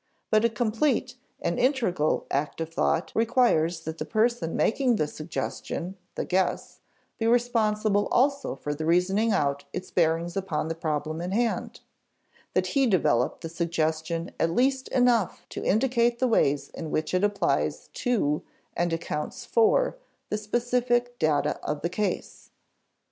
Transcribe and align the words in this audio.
But 0.31 0.43
a 0.43 0.49
complete, 0.49 1.13
an 1.43 1.59
integral, 1.59 2.25
act 2.31 2.59
of 2.59 2.73
thought 2.73 3.11
requires 3.13 3.81
that 3.81 3.99
the 3.99 4.03
person 4.05 4.55
making 4.55 4.95
the 4.95 5.05
suggestion 5.05 5.95
(the 6.15 6.25
guess) 6.25 6.79
be 7.19 7.27
responsible 7.27 8.07
also 8.07 8.55
for 8.55 8.73
reasoning 8.73 9.31
out 9.31 9.65
its 9.73 9.91
bearings 9.91 10.35
upon 10.35 10.69
the 10.69 10.73
problem 10.73 11.21
in 11.21 11.29
hand; 11.33 11.81
that 12.55 12.65
he 12.73 12.87
develop 12.87 13.41
the 13.41 13.47
suggestion 13.49 14.31
at 14.39 14.49
least 14.49 14.87
enough 14.87 15.45
to 15.49 15.63
indicate 15.63 16.17
the 16.17 16.27
ways 16.27 16.69
in 16.69 16.89
which 16.89 17.13
it 17.13 17.23
applies 17.23 17.89
to 17.93 18.41
and 18.75 18.91
accounts 18.91 19.45
for 19.45 19.97
the 20.31 20.37
specific 20.39 21.19
data 21.19 21.59
of 21.63 21.83
the 21.83 21.89
case. 21.89 22.49